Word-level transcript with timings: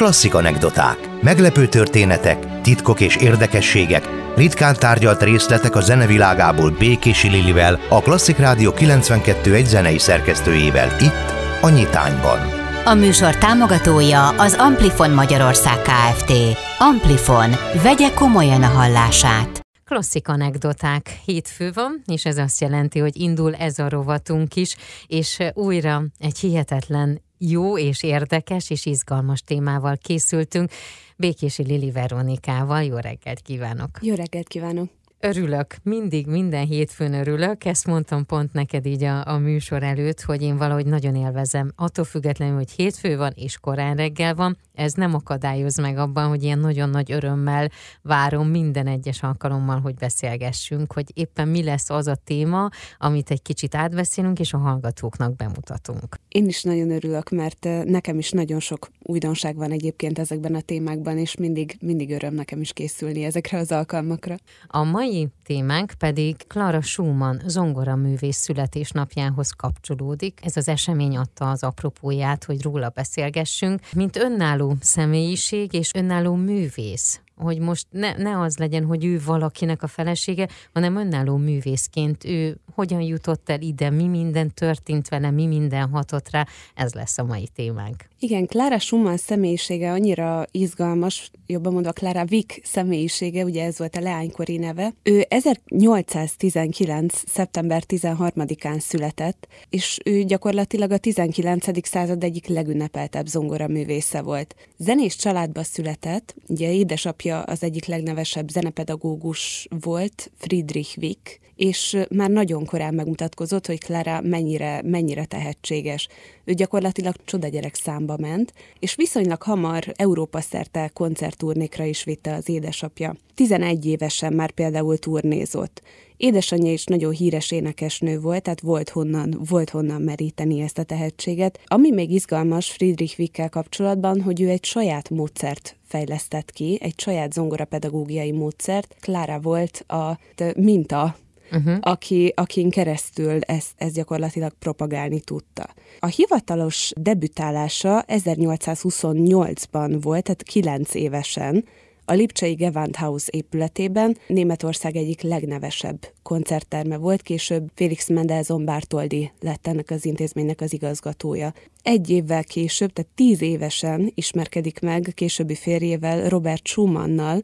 Klasszik 0.00 0.34
anekdoták, 0.34 1.22
meglepő 1.22 1.68
történetek, 1.68 2.60
titkok 2.60 3.00
és 3.00 3.16
érdekességek, 3.16 4.08
ritkán 4.36 4.74
tárgyalt 4.78 5.22
részletek 5.22 5.74
a 5.76 5.80
zenevilágából 5.80 6.70
Békési 6.70 7.28
Lilivel, 7.28 7.80
a 7.88 8.00
Klasszik 8.00 8.36
Rádió 8.36 8.72
92 8.72 9.64
zenei 9.64 9.98
szerkesztőjével 9.98 11.00
itt, 11.00 11.32
a 11.60 11.68
Nyitányban. 11.68 12.38
A 12.84 12.94
műsor 12.94 13.36
támogatója 13.36 14.28
az 14.28 14.54
Amplifon 14.54 15.10
Magyarország 15.10 15.82
Kft. 15.82 16.32
Amplifon, 16.78 17.50
vegye 17.82 18.10
komolyan 18.14 18.62
a 18.62 18.68
hallását. 18.68 19.60
Klasszik 19.84 20.28
anekdoták 20.28 21.20
hétfő 21.24 21.70
van, 21.74 22.02
és 22.06 22.24
ez 22.24 22.38
azt 22.38 22.60
jelenti, 22.60 22.98
hogy 22.98 23.20
indul 23.20 23.54
ez 23.54 23.78
a 23.78 23.88
rovatunk 23.88 24.56
is, 24.56 24.76
és 25.06 25.38
újra 25.54 26.02
egy 26.18 26.38
hihetetlen 26.38 27.20
jó 27.40 27.78
és 27.78 28.02
érdekes 28.02 28.70
és 28.70 28.86
izgalmas 28.86 29.40
témával 29.40 29.96
készültünk. 29.96 30.70
Békési 31.16 31.62
Lili 31.62 31.90
Veronikával. 31.90 32.82
Jó 32.82 32.96
reggelt 32.96 33.40
kívánok! 33.40 33.98
Jó 34.00 34.14
reggelt 34.14 34.48
kívánok! 34.48 34.88
Örülök, 35.22 35.76
mindig, 35.82 36.26
minden 36.26 36.66
hétfőn 36.66 37.14
örülök. 37.14 37.64
Ezt 37.64 37.86
mondtam 37.86 38.26
pont 38.26 38.52
neked 38.52 38.86
így 38.86 39.02
a, 39.02 39.26
a 39.26 39.38
műsor 39.38 39.82
előtt, 39.82 40.20
hogy 40.20 40.42
én 40.42 40.56
valahogy 40.56 40.86
nagyon 40.86 41.14
élvezem. 41.14 41.72
Attól 41.76 42.04
függetlenül, 42.04 42.56
hogy 42.56 42.70
hétfő 42.70 43.16
van 43.16 43.32
és 43.34 43.58
korán 43.58 43.96
reggel 43.96 44.34
van, 44.34 44.56
ez 44.74 44.92
nem 44.92 45.14
akadályoz 45.14 45.78
meg 45.78 45.98
abban, 45.98 46.28
hogy 46.28 46.42
ilyen 46.42 46.58
nagyon 46.58 46.90
nagy 46.90 47.12
örömmel 47.12 47.70
várom 48.02 48.48
minden 48.48 48.86
egyes 48.86 49.22
alkalommal, 49.22 49.80
hogy 49.80 49.94
beszélgessünk, 49.94 50.92
hogy 50.92 51.10
éppen 51.14 51.48
mi 51.48 51.62
lesz 51.62 51.90
az 51.90 52.06
a 52.06 52.14
téma, 52.24 52.68
amit 52.98 53.30
egy 53.30 53.42
kicsit 53.42 53.74
átbeszélünk, 53.74 54.38
és 54.38 54.52
a 54.52 54.58
hallgatóknak 54.58 55.36
bemutatunk. 55.36 56.19
Én 56.30 56.46
is 56.46 56.62
nagyon 56.62 56.90
örülök, 56.90 57.30
mert 57.30 57.68
nekem 57.84 58.18
is 58.18 58.30
nagyon 58.30 58.60
sok 58.60 58.90
újdonság 59.02 59.56
van 59.56 59.70
egyébként 59.70 60.18
ezekben 60.18 60.54
a 60.54 60.60
témákban, 60.60 61.18
és 61.18 61.36
mindig, 61.36 61.76
mindig 61.80 62.10
öröm 62.10 62.34
nekem 62.34 62.60
is 62.60 62.72
készülni 62.72 63.22
ezekre 63.24 63.58
az 63.58 63.72
alkalmakra. 63.72 64.36
A 64.66 64.84
mai 64.84 65.28
témánk 65.44 65.92
pedig 65.98 66.36
Clara 66.46 66.80
Schumann 66.80 67.40
zongoraművész 67.46 68.36
születésnapjához 68.36 69.50
kapcsolódik. 69.50 70.38
Ez 70.42 70.56
az 70.56 70.68
esemény 70.68 71.16
adta 71.16 71.50
az 71.50 71.62
apropóját, 71.62 72.44
hogy 72.44 72.62
róla 72.62 72.88
beszélgessünk, 72.88 73.80
mint 73.92 74.16
önálló 74.16 74.76
személyiség 74.80 75.72
és 75.72 75.94
önálló 75.94 76.34
művész 76.34 77.20
hogy 77.40 77.58
most 77.58 77.86
ne, 77.90 78.12
ne 78.12 78.40
az 78.40 78.56
legyen, 78.56 78.84
hogy 78.84 79.04
ő 79.04 79.20
valakinek 79.24 79.82
a 79.82 79.86
felesége, 79.86 80.48
hanem 80.72 80.96
önálló 80.96 81.36
művészként 81.36 82.24
ő 82.24 82.60
hogyan 82.74 83.00
jutott 83.00 83.48
el 83.48 83.60
ide, 83.60 83.90
mi 83.90 84.06
minden 84.06 84.54
történt 84.54 85.08
vele, 85.08 85.30
mi 85.30 85.46
minden 85.46 85.88
hatott 85.88 86.30
rá, 86.30 86.46
ez 86.74 86.92
lesz 86.94 87.18
a 87.18 87.24
mai 87.24 87.48
témánk. 87.54 88.09
Igen, 88.22 88.46
Clara 88.46 88.78
Schumann 88.78 89.16
személyisége 89.16 89.90
annyira 89.92 90.46
izgalmas, 90.50 91.30
jobban 91.46 91.72
mondva 91.72 91.92
Clara 91.92 92.24
Wick 92.30 92.60
személyisége, 92.64 93.44
ugye 93.44 93.64
ez 93.64 93.78
volt 93.78 93.96
a 93.96 94.00
leánykori 94.00 94.56
neve. 94.56 94.94
Ő 95.02 95.20
1819. 95.28 97.22
szeptember 97.26 97.82
13-án 97.88 98.78
született, 98.78 99.48
és 99.70 99.98
ő 100.04 100.22
gyakorlatilag 100.22 100.90
a 100.90 100.98
19. 100.98 101.86
század 101.88 102.24
egyik 102.24 102.46
legünnepeltebb 102.46 103.26
zongoraművésze 103.26 104.22
volt. 104.22 104.54
Zenés 104.76 105.16
családba 105.16 105.62
született, 105.62 106.34
ugye 106.48 106.72
édesapja 106.72 107.42
az 107.42 107.62
egyik 107.62 107.86
legnevesebb 107.86 108.48
zenepedagógus 108.48 109.68
volt, 109.80 110.30
Friedrich 110.38 110.98
Wick, 110.98 111.40
és 111.60 111.96
már 112.10 112.30
nagyon 112.30 112.64
korán 112.64 112.94
megmutatkozott, 112.94 113.66
hogy 113.66 113.78
Clara 113.78 114.20
mennyire, 114.20 114.82
mennyire 114.84 115.24
tehetséges. 115.24 116.08
Ő 116.44 116.52
gyakorlatilag 116.52 117.14
csodagyerek 117.24 117.74
számba 117.74 118.09
ment, 118.16 118.52
és 118.78 118.94
viszonylag 118.94 119.42
hamar 119.42 119.84
Európa 119.96 120.40
szerte 120.40 120.90
koncertturnékra 120.94 121.84
is 121.84 122.04
vitte 122.04 122.34
az 122.34 122.48
édesapja. 122.48 123.16
11 123.34 123.86
évesen 123.86 124.32
már 124.32 124.50
például 124.50 124.98
turnézott. 124.98 125.82
Édesanyja 126.16 126.72
is 126.72 126.84
nagyon 126.84 127.12
híres 127.12 127.50
énekesnő 127.50 128.20
volt, 128.20 128.42
tehát 128.42 128.60
volt 128.60 128.88
honnan, 128.88 129.40
volt 129.48 129.70
honnan 129.70 130.02
meríteni 130.02 130.60
ezt 130.60 130.78
a 130.78 130.82
tehetséget. 130.82 131.60
Ami 131.66 131.90
még 131.90 132.10
izgalmas 132.10 132.70
Friedrich 132.70 133.18
Wickkel 133.18 133.48
kapcsolatban, 133.48 134.20
hogy 134.20 134.40
ő 134.40 134.48
egy 134.48 134.64
saját 134.64 135.10
módszert 135.10 135.76
fejlesztett 135.86 136.50
ki, 136.50 136.78
egy 136.82 137.00
saját 137.00 137.32
zongorapedagógiai 137.32 138.32
módszert. 138.32 138.96
Klára 139.00 139.40
volt 139.40 139.84
a 139.88 140.18
minta 140.56 141.16
uh-huh. 141.52 141.78
aki, 141.80 142.32
akin 142.36 142.70
keresztül 142.70 143.40
ezt, 143.40 143.72
ezt 143.76 143.94
gyakorlatilag 143.94 144.52
propagálni 144.58 145.20
tudta. 145.20 145.68
A 145.98 146.06
hivatalos 146.06 146.92
debütálása 146.96 148.04
1828-ban 148.08 149.98
volt, 150.00 150.22
tehát 150.22 150.42
9 150.42 150.94
évesen, 150.94 151.64
a 152.10 152.12
Lipcsei 152.12 152.54
Gewandhaus 152.54 153.28
épületében 153.28 154.16
Németország 154.26 154.96
egyik 154.96 155.22
legnevesebb 155.22 155.98
koncertterme 156.22 156.96
volt, 156.96 157.22
később 157.22 157.70
Felix 157.74 158.08
Mendelssohn 158.08 158.64
Bartoldi 158.64 159.30
lett 159.40 159.66
ennek 159.66 159.90
az 159.90 160.04
intézménynek 160.04 160.60
az 160.60 160.72
igazgatója. 160.72 161.52
Egy 161.82 162.10
évvel 162.10 162.44
később, 162.44 162.92
tehát 162.92 163.10
tíz 163.14 163.42
évesen 163.42 164.12
ismerkedik 164.14 164.80
meg 164.80 165.12
későbbi 165.14 165.54
férjével 165.54 166.28
Robert 166.28 166.66
Schumannal, 166.66 167.40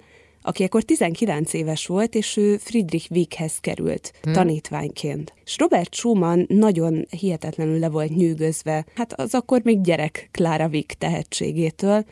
aki 0.47 0.65
akkor 0.65 0.83
19 0.83 1.53
éves 1.53 1.87
volt, 1.87 2.15
és 2.15 2.37
ő 2.37 2.57
Friedrich 2.57 3.11
Wickhez 3.11 3.59
került 3.59 4.13
hmm. 4.23 4.33
tanítványként. 4.33 5.33
És 5.45 5.59
Robert 5.59 5.95
Schumann 5.95 6.45
nagyon 6.49 7.07
hihetetlenül 7.11 7.79
le 7.79 7.89
volt 7.89 8.17
nyűgözve, 8.17 8.87
hát 8.95 9.13
az 9.13 9.35
akkor 9.35 9.61
még 9.65 9.81
gyerek 9.81 10.29
Clara 10.33 10.69
Wick 10.69 10.93
tehetségétől, 10.99 12.05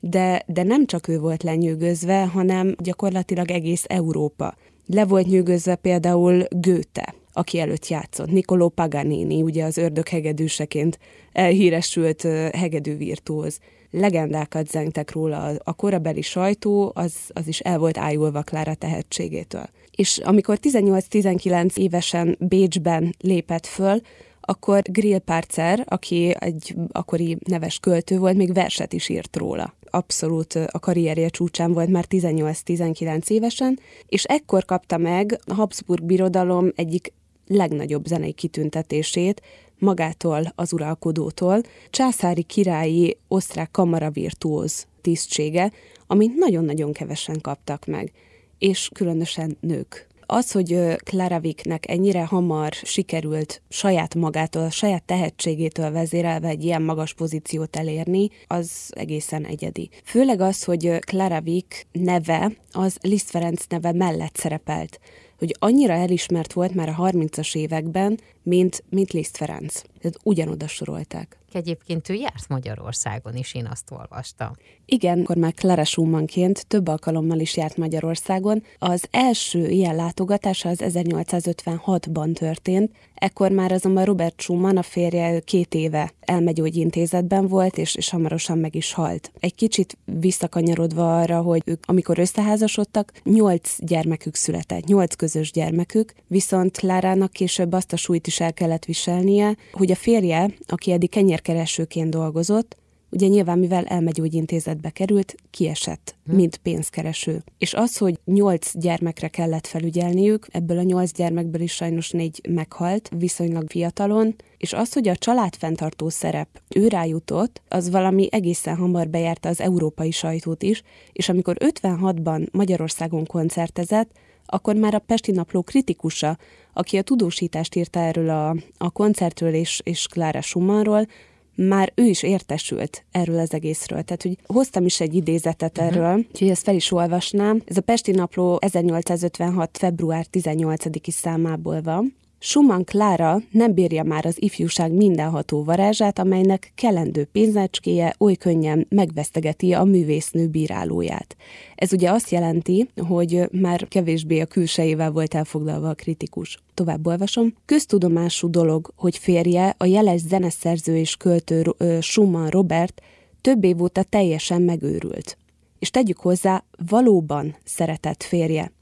de, 0.00 0.42
de 0.46 0.62
nem 0.62 0.86
csak 0.86 1.08
ő 1.08 1.18
volt 1.18 1.42
lenyűgözve, 1.42 2.26
hanem 2.26 2.74
gyakorlatilag 2.78 3.50
egész 3.50 3.84
Európa. 3.86 4.54
Le 4.86 5.04
volt 5.04 5.26
nyűgözve 5.26 5.74
például 5.74 6.44
Goethe, 6.50 7.14
aki 7.32 7.58
előtt 7.58 7.88
játszott, 7.88 8.30
Niccolò 8.30 8.68
Paganini, 8.68 9.42
ugye 9.42 9.64
az 9.64 9.76
ördög 9.76 10.08
hegedűseként 10.08 10.98
elhíresült 11.32 12.22
hegedű 12.52 12.96
virtuóz 12.96 13.58
legendákat 13.90 14.68
zengtek 14.68 15.12
róla, 15.12 15.52
a 15.64 15.72
korabeli 15.72 16.22
sajtó 16.22 16.92
az, 16.94 17.14
az 17.32 17.46
is 17.46 17.60
el 17.60 17.78
volt 17.78 17.98
ájulva 17.98 18.42
Klára 18.42 18.74
tehetségétől. 18.74 19.68
És 19.96 20.18
amikor 20.18 20.58
18-19 20.62 21.76
évesen 21.76 22.36
Bécsben 22.40 23.14
lépett 23.18 23.66
föl, 23.66 24.00
akkor 24.40 24.82
Grill 24.82 25.18
Parzer, 25.18 25.84
aki 25.86 26.34
egy 26.38 26.74
akkori 26.92 27.38
neves 27.46 27.78
költő 27.78 28.18
volt, 28.18 28.36
még 28.36 28.52
verset 28.52 28.92
is 28.92 29.08
írt 29.08 29.36
róla. 29.36 29.74
Abszolút 29.90 30.54
a 30.54 30.78
karrierje 30.78 31.28
csúcsán 31.28 31.72
volt 31.72 31.88
már 31.88 32.04
18-19 32.08 33.28
évesen, 33.28 33.78
és 34.06 34.24
ekkor 34.24 34.64
kapta 34.64 34.96
meg 34.96 35.40
a 35.46 35.54
Habsburg 35.54 36.04
birodalom 36.04 36.72
egyik 36.74 37.12
legnagyobb 37.46 38.06
zenei 38.06 38.32
kitüntetését, 38.32 39.42
magától 39.78 40.52
az 40.54 40.72
uralkodótól, 40.72 41.60
császári 41.90 42.42
királyi 42.42 43.16
osztrák 43.28 43.70
kamaravirtuóz 43.70 44.86
tisztsége, 45.00 45.72
amit 46.06 46.34
nagyon-nagyon 46.34 46.92
kevesen 46.92 47.40
kaptak 47.40 47.86
meg, 47.86 48.12
és 48.58 48.90
különösen 48.94 49.56
nők. 49.60 50.06
Az, 50.30 50.52
hogy 50.52 50.96
Clara 51.04 51.38
Wicknek 51.42 51.88
ennyire 51.88 52.24
hamar 52.24 52.72
sikerült 52.72 53.62
saját 53.68 54.14
magától, 54.14 54.70
saját 54.70 55.04
tehetségétől 55.04 55.90
vezérelve 55.90 56.48
egy 56.48 56.64
ilyen 56.64 56.82
magas 56.82 57.14
pozíciót 57.14 57.76
elérni, 57.76 58.28
az 58.46 58.70
egészen 58.90 59.44
egyedi. 59.44 59.90
Főleg 60.04 60.40
az, 60.40 60.64
hogy 60.64 60.98
Clara 60.98 61.40
Wick 61.44 61.86
neve 61.92 62.52
az 62.72 62.96
Liszt 63.00 63.30
Ferenc 63.30 63.64
neve 63.68 63.92
mellett 63.92 64.36
szerepelt 64.36 65.00
hogy 65.38 65.56
annyira 65.58 65.92
elismert 65.92 66.52
volt 66.52 66.74
már 66.74 66.88
a 66.88 67.10
30-as 67.10 67.56
években, 67.56 68.20
mint, 68.42 68.84
mint 68.90 69.12
Liszt 69.12 69.36
Ferenc. 69.36 69.82
Tehát 70.00 70.18
ugyanoda 70.22 70.66
sorolták. 70.66 71.38
Egyébként 71.52 72.08
ő 72.08 72.14
járt 72.14 72.48
Magyarországon 72.48 73.36
is, 73.36 73.54
én 73.54 73.66
azt 73.66 73.90
olvastam. 73.90 74.52
Igen, 74.84 75.20
akkor 75.20 75.36
már 75.36 75.54
Clara 75.54 75.84
Schumannként 75.84 76.66
több 76.66 76.88
alkalommal 76.88 77.38
is 77.38 77.56
járt 77.56 77.76
Magyarországon. 77.76 78.62
Az 78.78 79.04
első 79.10 79.68
ilyen 79.68 79.96
látogatása 79.96 80.68
az 80.68 80.78
1856-ban 80.82 82.32
történt, 82.32 82.90
ekkor 83.14 83.50
már 83.50 83.72
azonban 83.72 84.04
Robert 84.04 84.40
Schumann, 84.40 84.76
a 84.76 84.82
férje 84.82 85.40
két 85.40 85.74
éve 85.74 86.12
elmegyógyintézetben 86.20 87.46
volt, 87.46 87.78
és, 87.78 87.94
és 87.94 88.10
hamarosan 88.10 88.58
meg 88.58 88.74
is 88.74 88.92
halt. 88.92 89.32
Egy 89.40 89.54
kicsit 89.54 89.98
visszakanyarodva 90.04 91.18
arra, 91.20 91.40
hogy 91.40 91.62
ők, 91.64 91.82
amikor 91.86 92.18
összeházasodtak, 92.18 93.12
nyolc 93.24 93.74
gyermekük 93.78 94.34
született, 94.34 94.84
nyolc 94.84 95.14
közös 95.14 95.52
gyermekük, 95.52 96.12
viszont 96.26 96.76
Klárának 96.76 97.32
később 97.32 97.72
azt 97.72 97.92
a 97.92 97.96
súlyt 97.96 98.26
is 98.26 98.40
el 98.40 98.52
kellett 98.52 98.84
viselnie, 98.84 99.56
hogy 99.72 99.90
a 99.90 99.94
férje, 99.94 100.50
aki 100.66 100.92
eddig 100.92 101.08
kenyérkeresőként 101.40 102.10
dolgozott, 102.10 102.76
ugye 103.10 103.26
nyilván 103.26 103.58
mivel 103.58 103.84
elmegyógyintézetbe 103.84 104.90
került, 104.90 105.34
kiesett, 105.50 106.16
hm. 106.24 106.34
mint 106.34 106.56
pénzkereső. 106.56 107.42
És 107.58 107.74
az, 107.74 107.96
hogy 107.96 108.18
nyolc 108.24 108.78
gyermekre 108.78 109.28
kellett 109.28 109.66
felügyelniük, 109.66 110.46
ebből 110.50 110.78
a 110.78 110.82
nyolc 110.82 111.12
gyermekből 111.12 111.60
is 111.60 111.72
sajnos 111.72 112.10
négy 112.10 112.40
meghalt, 112.48 113.10
viszonylag 113.16 113.70
fiatalon, 113.70 114.34
és 114.56 114.72
az, 114.72 114.92
hogy 114.92 115.08
a 115.08 115.16
családfenntartó 115.16 116.08
szerep 116.08 116.48
ő 116.74 116.88
rájutott, 116.88 117.62
az 117.68 117.90
valami 117.90 118.28
egészen 118.30 118.76
hamar 118.76 119.08
bejárta 119.08 119.48
az 119.48 119.60
európai 119.60 120.10
sajtót 120.10 120.62
is, 120.62 120.82
és 121.12 121.28
amikor 121.28 121.56
56-ban 121.58 122.50
Magyarországon 122.50 123.26
koncertezett, 123.26 124.10
akkor 124.50 124.74
már 124.74 124.94
a 124.94 124.98
Pesti 124.98 125.32
Napló 125.32 125.62
kritikusa, 125.62 126.38
aki 126.78 126.96
a 126.96 127.02
tudósítást 127.02 127.74
írta 127.74 128.00
erről 128.00 128.30
a, 128.30 128.54
a 128.78 128.90
koncertről 128.90 129.54
és, 129.54 129.80
és 129.84 130.06
Klára 130.06 130.40
Schumannról, 130.40 131.06
már 131.54 131.92
ő 131.94 132.04
is 132.04 132.22
értesült 132.22 133.04
erről 133.10 133.38
az 133.38 133.54
egészről. 133.54 134.02
Tehát, 134.02 134.22
hogy 134.22 134.38
hoztam 134.46 134.84
is 134.84 135.00
egy 135.00 135.14
idézetet 135.14 135.78
uh-huh. 135.78 135.96
erről, 135.96 136.24
úgyhogy 136.32 136.48
ezt 136.48 136.62
fel 136.62 136.74
is 136.74 136.92
olvasnám. 136.92 137.62
Ez 137.64 137.76
a 137.76 137.80
Pesti 137.80 138.10
Napló 138.10 138.58
1856. 138.60 139.78
február 139.78 140.26
18-i 140.32 141.10
számából 141.10 141.82
van. 141.82 142.16
Schumann 142.40 142.84
Klára 142.84 143.40
nem 143.50 143.74
bírja 143.74 144.02
már 144.02 144.26
az 144.26 144.42
ifjúság 144.42 144.92
mindenható 144.92 145.64
varázsát, 145.64 146.18
amelynek 146.18 146.72
kelendő 146.74 147.24
pénzecskéje 147.24 148.14
oly 148.18 148.34
könnyen 148.34 148.86
megvesztegeti 148.88 149.72
a 149.72 149.84
művésznő 149.84 150.46
bírálóját. 150.46 151.36
Ez 151.74 151.92
ugye 151.92 152.10
azt 152.10 152.30
jelenti, 152.30 152.88
hogy 153.08 153.48
már 153.52 153.88
kevésbé 153.88 154.40
a 154.40 154.46
külsejével 154.46 155.10
volt 155.10 155.34
elfoglalva 155.34 155.88
a 155.88 155.94
kritikus. 155.94 156.58
Tovább 156.74 157.06
olvasom. 157.06 157.54
Köztudomású 157.64 158.50
dolog, 158.50 158.92
hogy 158.96 159.18
férje, 159.18 159.74
a 159.78 159.84
jeles 159.84 160.20
zeneszerző 160.20 160.96
és 160.96 161.16
költő 161.16 161.74
Schumann 162.00 162.48
Robert 162.48 163.02
több 163.40 163.64
év 163.64 163.82
óta 163.82 164.02
teljesen 164.02 164.62
megőrült. 164.62 165.38
És 165.78 165.90
tegyük 165.90 166.18
hozzá, 166.18 166.64
valóban 166.88 167.56
szeretett 167.64 168.22
férje, 168.22 168.72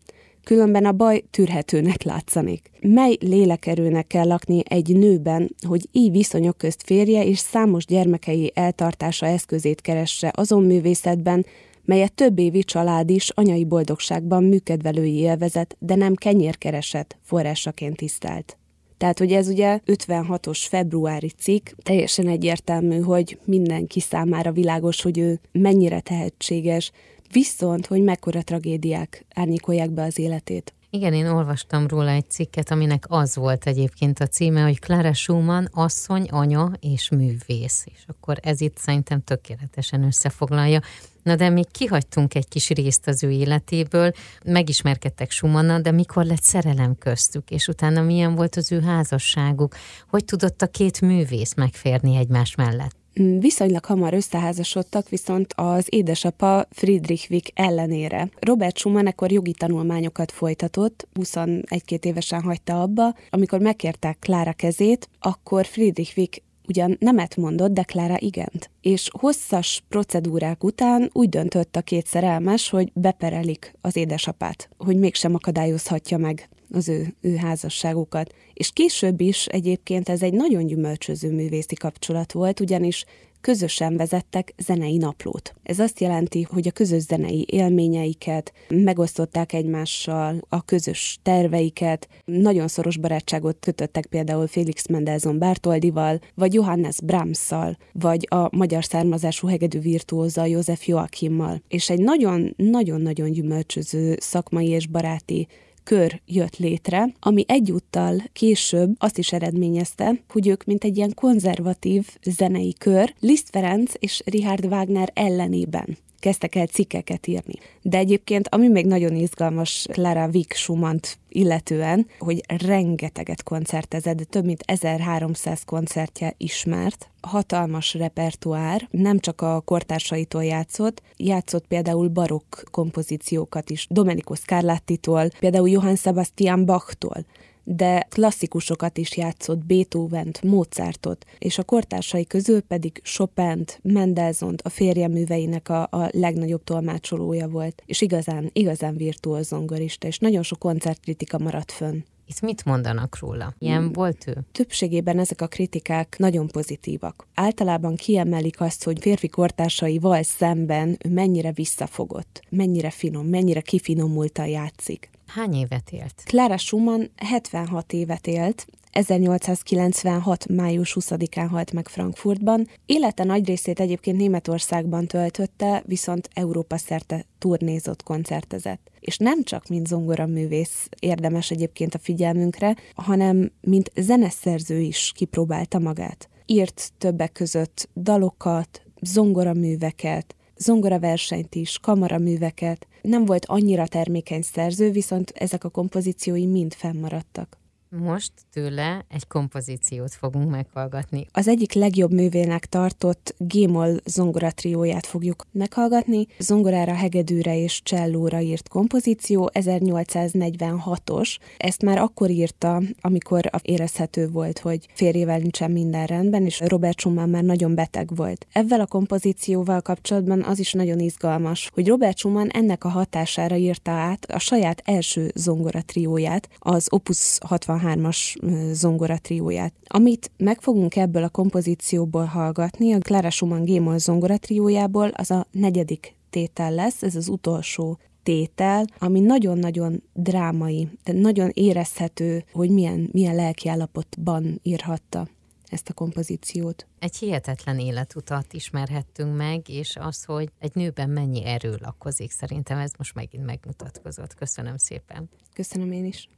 különben 0.47 0.85
a 0.85 0.93
baj 0.93 1.25
tűrhetőnek 1.31 2.03
látszanék. 2.03 2.71
Mely 2.81 3.17
lélekerőnek 3.21 4.07
kell 4.07 4.27
lakni 4.27 4.63
egy 4.69 4.97
nőben, 4.97 5.55
hogy 5.67 5.89
így 5.93 6.11
viszonyok 6.11 6.59
közt 6.59 6.83
férje 6.85 7.25
és 7.25 7.39
számos 7.39 7.85
gyermekei 7.85 8.53
eltartása 8.55 9.27
eszközét 9.27 9.81
keresse 9.81 10.33
azon 10.35 10.65
művészetben, 10.65 11.47
melyet 11.85 12.13
több 12.13 12.39
évi 12.39 12.65
család 12.65 13.11
is 13.11 13.31
anyai 13.35 13.65
boldogságban 13.65 14.45
műkedvelői 14.45 15.15
élvezet, 15.15 15.77
de 15.79 15.95
nem 15.95 16.15
kenyérkereset 16.15 17.17
forrásaként 17.23 17.97
tisztelt. 17.97 18.57
Tehát, 18.97 19.19
hogy 19.19 19.33
ez 19.33 19.49
ugye 19.49 19.81
56-os 19.87 20.65
februári 20.69 21.31
cikk, 21.39 21.69
teljesen 21.83 22.29
egyértelmű, 22.29 23.01
hogy 23.01 23.39
mindenki 23.45 24.01
számára 24.01 24.53
világos, 24.53 25.03
hogy 25.03 25.19
ő 25.19 25.41
mennyire 25.53 26.01
tehetséges, 26.01 26.93
viszont, 27.33 27.87
hogy 27.87 28.03
mekkora 28.03 28.43
tragédiák 28.43 29.25
árnyékolják 29.35 29.91
be 29.91 30.03
az 30.03 30.19
életét. 30.19 30.75
Igen, 30.91 31.13
én 31.13 31.27
olvastam 31.27 31.87
róla 31.87 32.11
egy 32.11 32.31
cikket, 32.31 32.71
aminek 32.71 33.05
az 33.09 33.37
volt 33.37 33.67
egyébként 33.67 34.19
a 34.19 34.27
címe, 34.27 34.63
hogy 34.63 34.81
Clara 34.81 35.13
Schumann, 35.13 35.65
asszony, 35.73 36.29
anya 36.31 36.73
és 36.81 37.11
művész. 37.11 37.85
És 37.95 38.05
akkor 38.07 38.39
ez 38.43 38.61
itt 38.61 38.77
szerintem 38.77 39.23
tökéletesen 39.23 40.03
összefoglalja. 40.03 40.81
Na 41.27 41.37
de 41.37 41.49
még 41.49 41.71
kihagytunk 41.71 42.35
egy 42.35 42.49
kis 42.49 42.69
részt 42.69 43.07
az 43.07 43.23
ő 43.23 43.31
életéből, 43.31 44.13
megismerkedtek 44.45 45.31
Schumannal, 45.31 45.81
de 45.81 45.91
mikor 45.91 46.25
lett 46.25 46.43
szerelem 46.43 46.99
köztük, 46.99 47.51
és 47.51 47.69
utána 47.69 48.03
milyen 48.03 48.35
volt 48.35 48.57
az 48.57 48.73
ő 48.73 48.81
házasságuk, 48.81 49.75
hogy 50.09 50.25
tudott 50.25 50.63
a 50.63 50.67
két 50.67 51.01
művész 51.01 51.55
megférni 51.55 52.17
egymás 52.17 52.55
mellett? 52.55 52.97
Mm, 53.21 53.39
viszonylag 53.39 53.85
hamar 53.85 54.15
összeházasodtak, 54.15 55.09
viszont 55.09 55.53
az 55.57 55.87
édesapa 55.89 56.67
Friedrich 56.71 57.31
Wick 57.31 57.51
ellenére. 57.55 58.29
Robert 58.41 58.79
Schumann 58.79 59.07
ekkor 59.07 59.33
jogi 59.33 59.53
tanulmányokat 59.53 60.33
folytatott, 60.33 61.09
21-2 61.21 62.05
évesen 62.05 62.43
hagyta 62.43 62.83
abba. 62.83 63.15
Amikor 63.31 63.61
megkérták 63.61 64.19
Klára 64.19 64.53
kezét, 64.53 65.09
akkor 65.19 65.67
Friedrich 65.67 66.19
Wick 66.19 66.43
ugyan 66.69 66.97
nemet 67.01 67.37
mondott, 67.37 67.73
de 67.73 67.83
Klára 67.83 68.17
igent. 68.19 68.71
És 68.81 69.09
hosszas 69.13 69.85
procedúrák 69.89 70.65
után 70.65 71.11
úgy 71.13 71.29
döntött 71.29 71.77
a 71.77 71.81
két 71.83 72.07
szerelmes, 72.07 72.69
hogy 72.69 72.91
beperelik 72.95 73.75
az 73.81 73.97
édesapát, 73.97 74.69
hogy 74.79 74.97
mégsem 74.97 75.35
akadályozhatja 75.35 76.19
meg 76.19 76.49
az 76.71 76.89
ő, 76.89 77.15
ő 77.21 77.37
házasságukat. 77.37 78.35
És 78.55 78.71
később 78.73 79.21
is 79.21 79.47
egyébként 79.47 80.09
ez 80.09 80.23
egy 80.23 80.33
nagyon 80.33 80.67
gyümölcsöző 80.67 81.33
művészi 81.33 81.75
kapcsolat 81.75 82.33
volt, 82.33 82.61
ugyanis 82.61 83.05
közösen 83.47 83.97
vezettek 83.97 84.55
zenei 84.59 84.97
naplót. 84.97 85.55
Ez 85.63 85.79
azt 85.79 86.01
jelenti, 86.01 86.43
hogy 86.43 86.69
a 86.69 86.71
közös 86.71 87.03
zenei 87.03 87.47
élményeiket 87.51 88.53
megosztották 88.69 89.53
egymással, 89.53 90.41
a 90.49 90.65
közös 90.65 91.19
terveiket, 91.23 92.09
nagyon 92.25 92.69
szoros 92.69 92.99
barátságot 92.99 93.57
kötöttek 93.61 94.07
például 94.07 94.47
Félix 94.47 94.87
Mendelssohn 94.89 95.39
Bartoldival, 95.39 96.21
vagy 96.35 96.55
Johannes 96.55 96.97
Brahmszal, 97.05 97.77
vagy 97.93 98.27
a 98.31 98.57
magyar 98.57 98.85
származású 98.85 99.49
hegedű 99.49 99.79
virtuóza 99.79 100.45
József 100.45 100.87
Joachimmal. 100.87 101.63
És 101.69 101.91
egy 101.91 102.01
nagyon-nagyon-nagyon 102.01 103.31
gyümölcsöző 103.31 104.17
szakmai 104.21 104.69
és 104.69 104.87
baráti 104.87 105.47
kör 105.87 106.21
jött 106.27 106.57
létre, 106.57 107.09
ami 107.21 107.45
egyúttal 107.49 108.23
később 108.33 108.95
azt 108.99 109.19
is 109.19 109.33
eredményezte, 109.33 110.23
hogy 110.29 110.49
ők, 110.49 110.65
mint 110.65 110.85
egy 110.85 110.97
ilyen 110.97 111.15
konzervatív 111.15 112.07
zenei 112.23 112.75
kör, 112.79 113.15
Liszt 113.21 113.49
Ferenc 113.51 113.93
és 113.99 114.23
Richard 114.25 114.65
Wagner 114.65 115.11
ellenében 115.15 115.97
kezdtek 116.19 116.55
el 116.55 116.67
cikkeket 116.67 117.27
írni. 117.27 117.55
De 117.83 117.99
egyébként, 117.99 118.49
ami 118.49 118.69
még 118.69 118.87
nagyon 118.87 119.15
izgalmas 119.15 119.87
Clara 119.93 120.29
Wick 120.33 120.55
schumann 120.55 121.01
illetően, 121.29 122.07
hogy 122.19 122.41
rengeteget 122.63 123.43
koncertezett, 123.43 124.19
több 124.31 124.45
mint 124.45 124.63
1300 124.67 125.65
koncertje 125.65 126.35
ismert, 126.37 127.11
hatalmas 127.21 127.95
repertoár, 127.95 128.89
nem 128.91 129.19
csak 129.19 129.41
a 129.41 129.61
kortársaitól 129.61 130.45
játszott, 130.45 131.03
játszott 131.17 131.67
például 131.67 132.09
barokk 132.09 132.57
kompozíciókat 132.71 133.71
is, 133.71 133.87
Domenico 133.91 134.35
Scarlatti-tól, 134.35 135.29
például 135.39 135.69
Johann 135.69 135.95
Sebastian 135.95 136.65
Bach-tól 136.65 137.25
de 137.69 138.07
klasszikusokat 138.09 138.99
is 138.99 139.17
játszott, 139.17 139.65
Beethoven-t, 139.65 140.43
Mozartot, 140.43 141.25
és 141.39 141.59
a 141.59 141.65
kortársai 141.65 142.27
közül 142.27 142.61
pedig 142.61 143.01
Chopin-t, 143.03 143.81
Mendelssohn-t, 143.83 144.63
a 144.63 144.69
férje 144.69 145.09
műveinek 145.09 145.69
a, 145.69 145.83
a 145.83 146.09
legnagyobb 146.13 146.65
tolmácsolója 146.65 147.49
volt, 147.49 147.83
és 147.87 148.01
igazán, 148.01 148.51
igazán 148.53 148.97
virtuóz 148.97 149.47
zongorista, 149.47 150.07
és 150.07 150.19
nagyon 150.19 150.43
sok 150.43 150.59
koncertkritika 150.59 151.39
maradt 151.39 151.73
fönn. 151.73 151.99
Itt 152.29 152.41
mit 152.41 152.65
mondanak 152.65 153.19
róla? 153.19 153.55
Ilyen 153.59 153.83
hmm. 153.83 153.93
volt 153.93 154.25
ő? 154.27 154.37
Többségében 154.53 155.19
ezek 155.19 155.41
a 155.41 155.47
kritikák 155.47 156.17
nagyon 156.19 156.47
pozitívak. 156.47 157.27
Általában 157.35 157.97
kiemelik 157.97 158.61
azt, 158.61 158.85
hogy 158.85 158.99
férfi 159.01 159.29
kortársaival 159.29 160.23
szemben 160.23 160.97
ő 161.05 161.11
mennyire 161.11 161.53
visszafogott, 161.53 162.41
mennyire 162.51 162.91
finom, 162.91 163.27
mennyire 163.27 163.61
kifinomultan 163.61 164.47
játszik. 164.47 165.11
Hány 165.37 165.55
évet 165.55 165.91
élt? 165.91 166.23
Clara 166.25 166.57
Schumann 166.57 167.11
76 167.17 167.93
évet 167.93 168.27
élt, 168.27 168.67
1896. 168.91 170.49
május 170.49 170.97
20-án 171.01 171.47
halt 171.51 171.73
meg 171.73 171.89
Frankfurtban. 171.89 172.69
Élete 172.87 173.25
nagy 173.25 173.47
részét 173.47 173.81
egyébként 173.81 174.17
Németországban 174.17 175.07
töltötte, 175.07 175.83
viszont 175.87 176.31
Európa 176.35 176.77
szerte 176.77 177.25
turnézott, 177.39 178.03
koncertezett. 178.03 178.91
És 179.01 179.17
nem 179.17 179.43
csak 179.43 179.69
mint 179.69 179.87
zongoraművész 179.87 180.89
érdemes 181.01 181.51
egyébként 181.51 181.95
a 181.95 181.99
figyelmünkre, 181.99 182.77
hanem 182.95 183.53
mint 183.61 183.91
zeneszerző 183.97 184.81
is 184.81 185.13
kipróbálta 185.15 185.79
magát. 185.79 186.29
Írt 186.47 186.93
többek 186.99 187.33
között 187.33 187.89
dalokat, 187.95 188.83
zongoraműveket, 189.01 190.35
zongoraversenyt 190.57 191.55
is, 191.55 191.79
kamaraműveket. 191.79 192.87
Nem 193.07 193.25
volt 193.25 193.47
annyira 193.47 193.87
termékeny 193.87 194.43
szerző, 194.43 194.91
viszont 194.91 195.31
ezek 195.31 195.65
a 195.65 195.69
kompozíciói 195.69 196.47
mind 196.47 196.75
fennmaradtak. 196.75 197.59
Most 197.99 198.33
tőle 198.53 199.05
egy 199.09 199.27
kompozíciót 199.27 200.15
fogunk 200.15 200.51
meghallgatni. 200.51 201.27
Az 201.33 201.49
egyik 201.49 201.73
legjobb 201.73 202.13
művének 202.13 202.67
tartott 202.67 203.35
Gémol 203.39 204.01
zongoratrióját 204.05 205.07
fogjuk 205.07 205.47
meghallgatni. 205.53 206.27
Zongorára, 206.39 206.95
hegedűre 206.95 207.59
és 207.59 207.83
csellóra 207.83 208.41
írt 208.41 208.69
kompozíció 208.69 209.51
1846-os. 209.55 211.37
Ezt 211.57 211.83
már 211.83 211.99
akkor 211.99 212.31
írta, 212.31 212.83
amikor 213.01 213.51
érezhető 213.63 214.29
volt, 214.29 214.59
hogy 214.59 214.89
férjével 214.95 215.39
nincsen 215.39 215.71
minden 215.71 216.07
rendben, 216.07 216.45
és 216.45 216.61
Robert 216.65 216.99
Schumann 216.99 217.31
már 217.31 217.43
nagyon 217.43 217.75
beteg 217.75 218.17
volt. 218.17 218.47
Ezzel 218.53 218.81
a 218.81 218.87
kompozícióval 218.87 219.81
kapcsolatban 219.81 220.43
az 220.43 220.59
is 220.59 220.73
nagyon 220.73 220.99
izgalmas, 220.99 221.71
hogy 221.75 221.89
Robert 221.89 222.17
Schumann 222.17 222.49
ennek 222.49 222.85
a 222.85 222.89
hatására 222.89 223.57
írta 223.57 223.91
át 223.91 224.25
a 224.25 224.39
saját 224.39 224.83
első 224.85 225.31
zongoratrióját, 225.35 226.49
az 226.59 226.87
Opus 226.91 227.39
63 227.47 227.85
hármas 227.87 228.37
zongoratrióját. 228.73 229.75
Amit 229.87 230.31
meg 230.37 230.61
fogunk 230.61 230.97
ebből 230.97 231.23
a 231.23 231.29
kompozícióból 231.29 232.25
hallgatni, 232.25 232.93
a 232.93 232.99
Clara 232.99 233.31
Schumann 233.31 233.65
Gémol 233.65 233.99
zongoratriójából, 233.99 235.09
az 235.09 235.31
a 235.31 235.47
negyedik 235.51 236.15
tétel 236.31 236.75
lesz, 236.75 237.03
ez 237.03 237.17
az 237.17 237.29
utolsó 237.29 237.99
tétel, 238.23 238.85
ami 238.99 239.21
nagyon-nagyon 239.21 240.03
drámai, 240.13 240.89
de 241.05 241.13
nagyon 241.13 241.51
érezhető, 241.55 242.45
hogy 242.53 242.71
milyen, 242.71 243.09
milyen 243.13 243.35
lelkiállapotban 243.35 244.61
írhatta 244.63 245.29
ezt 245.69 245.89
a 245.89 245.93
kompozíciót. 245.93 246.87
Egy 246.99 247.17
hihetetlen 247.17 247.79
életutat 247.79 248.53
ismerhettünk 248.53 249.37
meg, 249.37 249.69
és 249.69 249.97
az, 250.01 250.25
hogy 250.25 250.51
egy 250.59 250.75
nőben 250.75 251.11
mennyi 251.11 251.45
erő 251.45 251.77
lakozik, 251.81 252.31
szerintem 252.31 252.79
ez 252.79 252.91
most 252.99 253.15
megint 253.15 253.45
megmutatkozott. 253.45 254.35
Köszönöm 254.35 254.77
szépen. 254.77 255.29
Köszönöm 255.55 255.93
én 255.93 256.05
is. 256.05 256.29